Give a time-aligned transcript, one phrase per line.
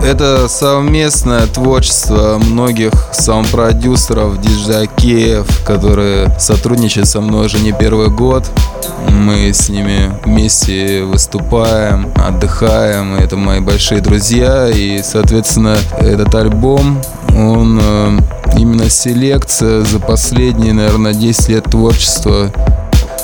[0.00, 8.44] Это совместное творчество многих саунд-продюсеров, диджакеев, которые сотрудничают со мной уже не первый год.
[9.10, 13.16] Мы с ними вместе выступаем, отдыхаем.
[13.16, 14.68] Это мои большие друзья.
[14.68, 17.00] И, соответственно, этот альбом,
[17.36, 18.18] он э,
[18.56, 22.52] именно селекция за последние, наверное, 10 лет творчества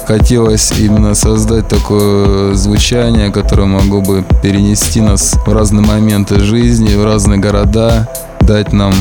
[0.07, 7.05] хотелось именно создать такое звучание, которое могло бы перенести нас в разные моменты жизни, в
[7.05, 8.09] разные города,
[8.41, 8.93] дать нам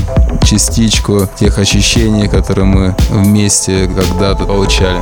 [0.45, 5.01] частичку тех ощущений, которые мы вместе когда-то получали.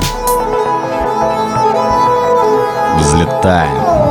[2.99, 4.10] Взлетаем.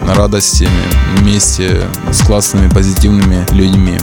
[0.06, 0.70] радостями
[1.16, 3.98] вместе с классными позитивными людьми.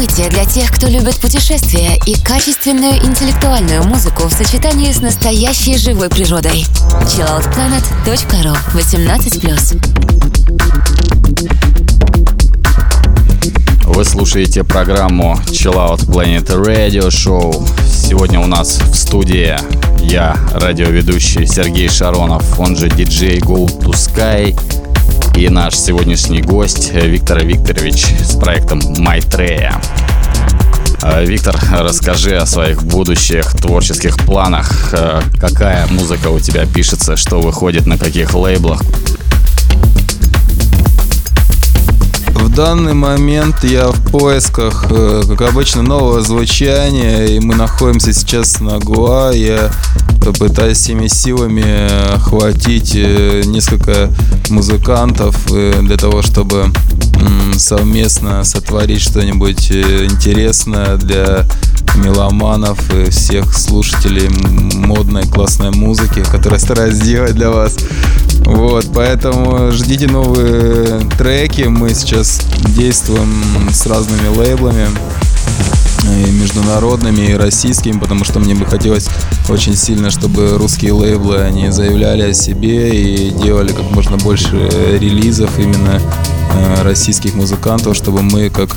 [0.00, 6.08] Событие для тех, кто любит путешествия и качественную интеллектуальную музыку в сочетании с настоящей живой
[6.08, 6.64] природой.
[7.02, 10.00] chilloutplanet.ru 18+.
[13.84, 17.52] Вы слушаете программу Chill Out Planet Radio Show.
[17.86, 19.54] Сегодня у нас в студии
[20.02, 24.58] я, радиоведущий Сергей Шаронов, он же диджей Go to Sky,
[25.40, 29.80] и наш сегодняшний гость Виктор Викторович с проектом Майтрея.
[31.22, 34.94] Виктор, расскажи о своих будущих творческих планах.
[35.40, 38.82] Какая музыка у тебя пишется, что выходит на каких лейблах?
[42.34, 48.60] В данный момент я в поисках, э, как обычно, нового звучания, и мы находимся сейчас
[48.60, 49.30] на Гуа.
[49.32, 49.70] Я
[50.38, 54.10] пытаюсь всеми силами охватить э, несколько
[54.48, 56.66] музыкантов э, для того, чтобы
[57.56, 61.46] совместно сотворить что-нибудь интересное для
[61.96, 64.28] меломанов и всех слушателей
[64.74, 67.76] модной классной музыки, которую стараюсь сделать для вас.
[68.44, 71.62] Вот, поэтому ждите новые треки.
[71.62, 72.42] Мы сейчас
[72.74, 74.86] действуем с разными лейблами
[76.10, 79.08] и международными, и российскими, потому что мне бы хотелось
[79.48, 84.56] очень сильно, чтобы русские лейблы, они заявляли о себе и делали как можно больше
[84.98, 86.00] релизов именно
[86.54, 88.76] э, российских музыкантов, чтобы мы как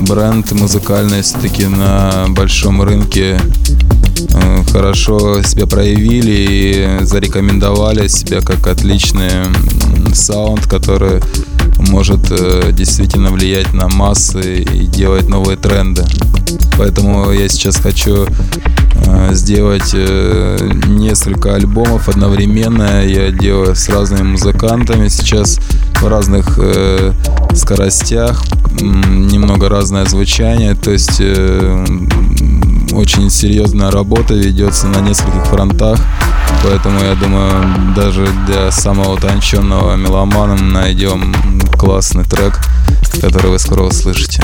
[0.00, 3.38] бренд музыкальный все-таки на большом рынке
[4.34, 9.44] э, хорошо себя проявили и зарекомендовали себя как отличный
[10.14, 11.20] саунд, который
[11.78, 16.04] может э, действительно влиять на массы и делать новые тренды.
[16.78, 23.04] Поэтому я сейчас хочу э, сделать э, несколько альбомов одновременно.
[23.04, 25.58] Я делаю с разными музыкантами сейчас
[26.00, 27.12] в разных э,
[27.54, 28.42] скоростях,
[28.80, 30.74] немного разное звучание.
[30.74, 31.20] То есть
[32.92, 36.00] очень серьезная работа ведется на нескольких фронтах.
[36.64, 41.34] Поэтому я думаю, даже для самого утонченного меломана найдем
[41.78, 42.58] классный трек,
[43.20, 44.42] который вы скоро услышите.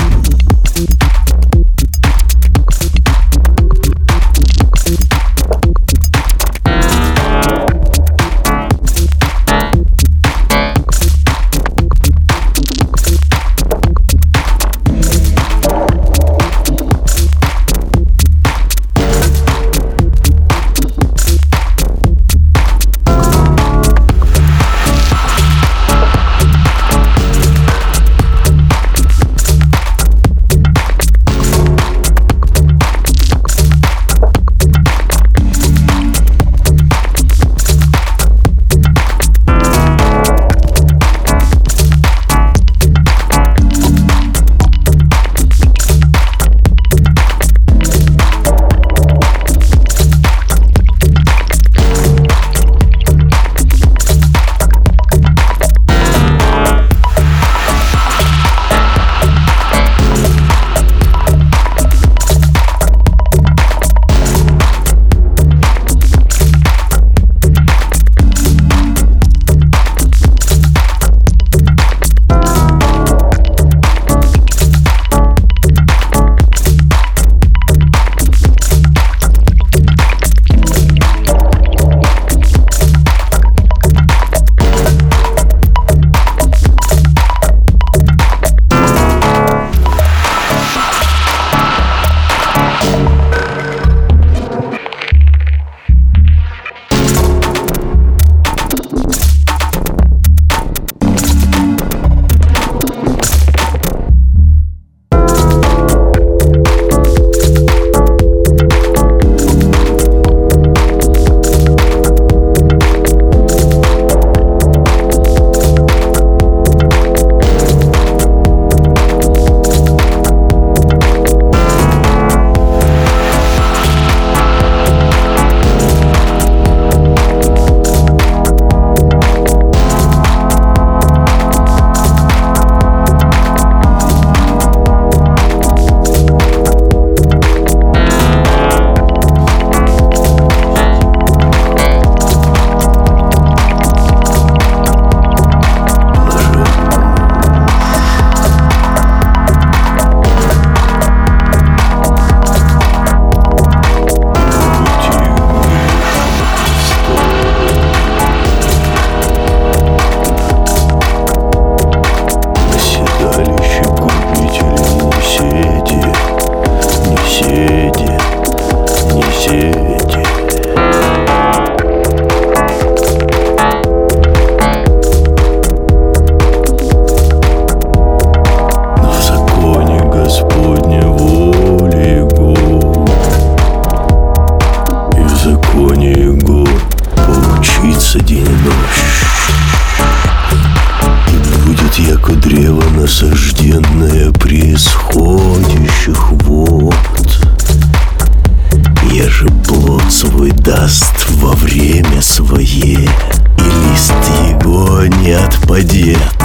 [206.11, 206.40] Отпадет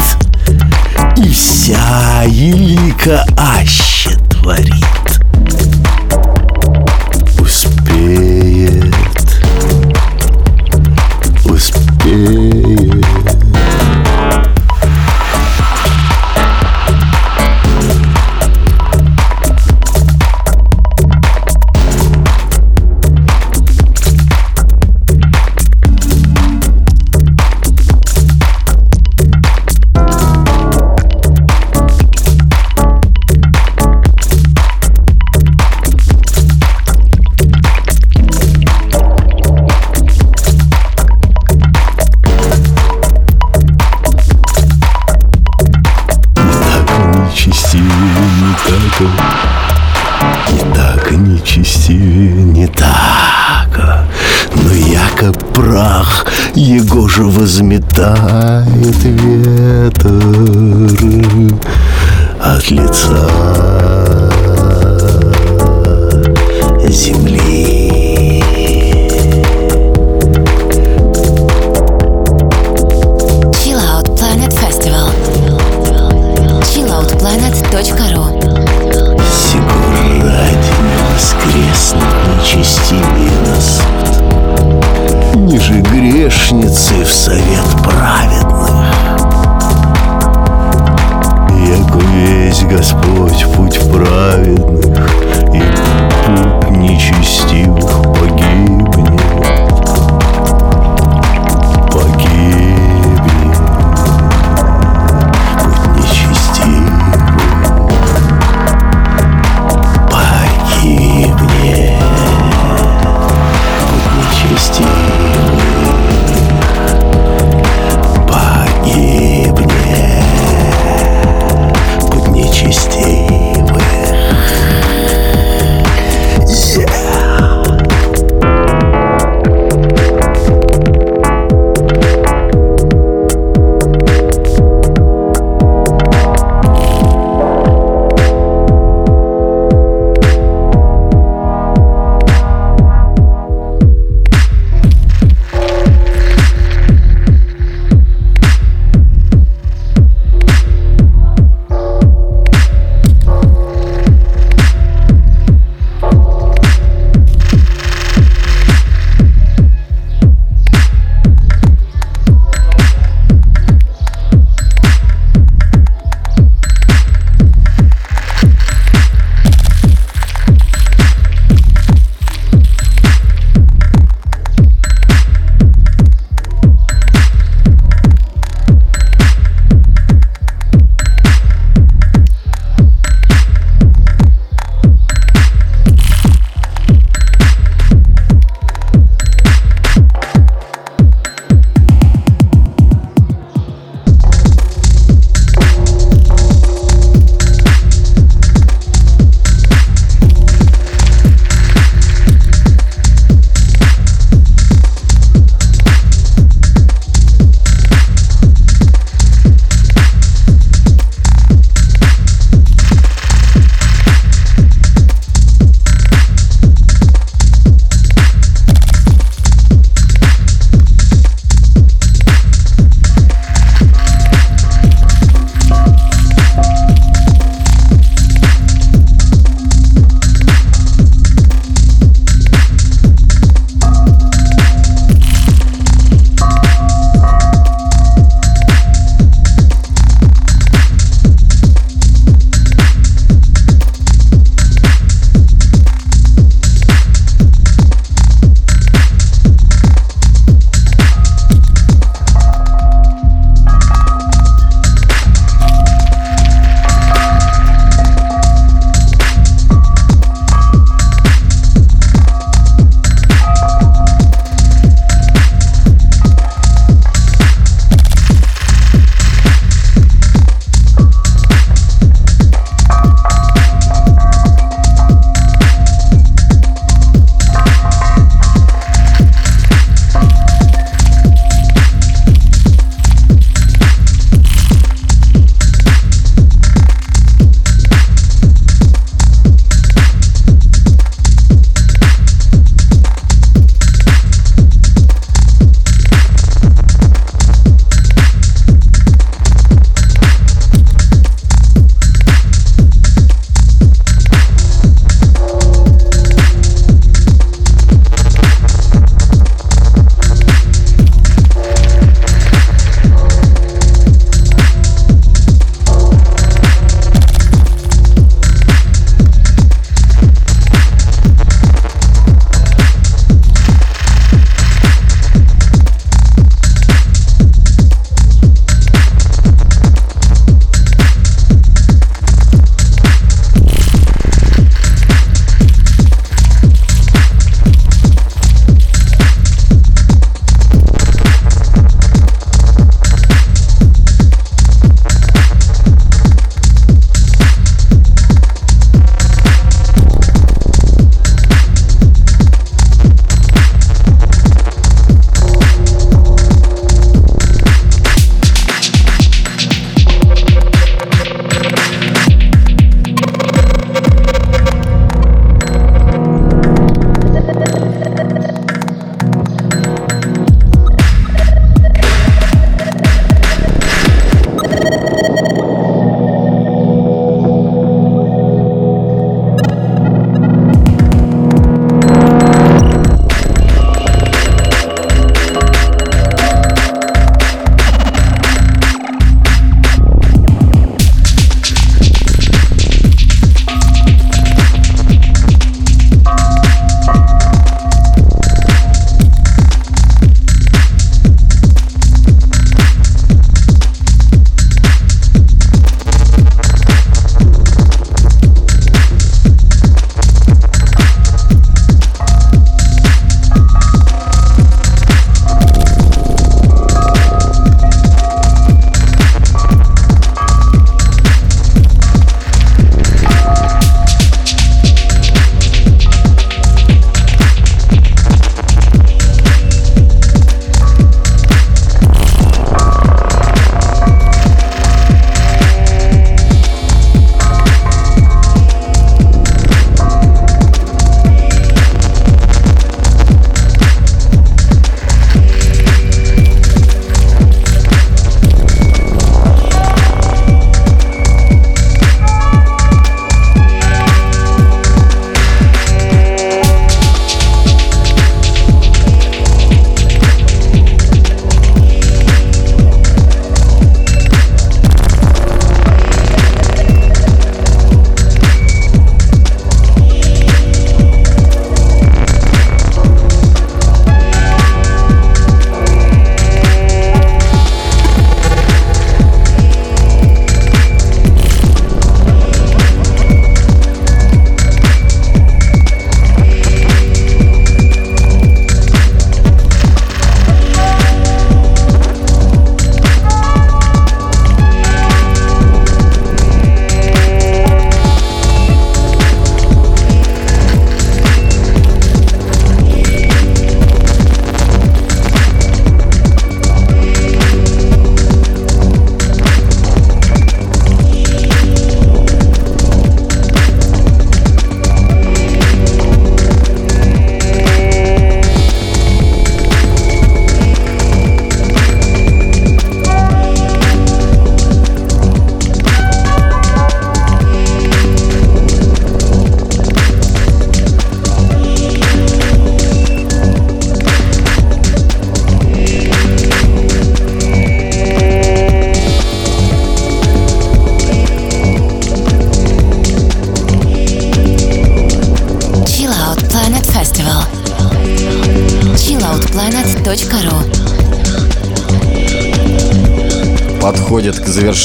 [87.16, 87.55] совет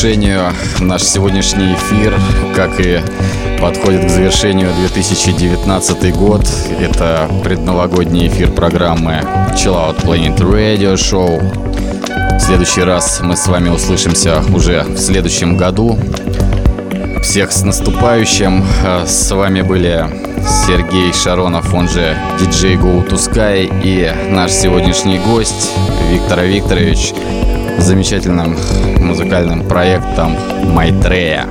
[0.02, 2.20] завершению наш сегодняшний эфир,
[2.56, 3.02] как и
[3.60, 6.42] подходит к завершению 2019 год.
[6.80, 9.22] Это предновогодний эфир программы
[9.54, 11.40] Chill Out Planet Radio Show.
[12.36, 16.00] В следующий раз мы с вами услышимся уже в следующем году.
[17.22, 18.66] Всех с наступающим.
[19.06, 20.08] С вами были
[20.66, 25.72] Сергей Шаронов, он же DJ Go to Sky и наш сегодняшний гость
[26.10, 27.14] Виктор Викторович
[27.84, 28.58] замечательным
[29.00, 30.36] музыкальным проектом
[30.74, 31.48] Майтрея.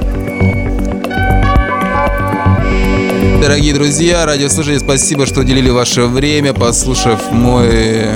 [3.40, 8.06] Дорогие друзья, радиослушатели, спасибо, что уделили ваше время, послушав мой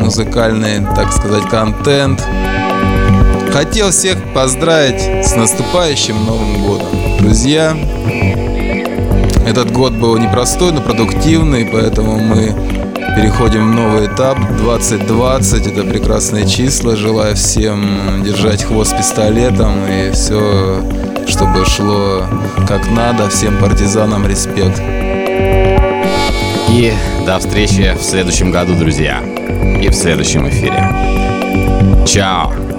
[0.00, 2.26] музыкальный, так сказать, контент.
[3.52, 6.88] Хотел всех поздравить с наступающим Новым годом.
[7.18, 7.76] Друзья,
[9.46, 12.54] этот год был непростой, но продуктивный, поэтому мы
[13.16, 15.66] переходим в новый этап 2020.
[15.66, 16.96] Это прекрасные числа.
[16.96, 20.82] Желаю всем держать хвост пистолетом и все,
[21.26, 22.26] чтобы шло
[22.66, 23.28] как надо.
[23.28, 24.80] Всем партизанам респект.
[26.68, 26.92] И
[27.26, 29.20] до встречи в следующем году, друзья.
[29.82, 30.86] И в следующем эфире.
[32.06, 32.69] Чао!